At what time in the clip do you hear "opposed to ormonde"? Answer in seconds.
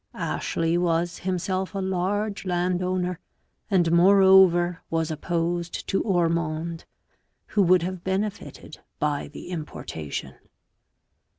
5.11-6.85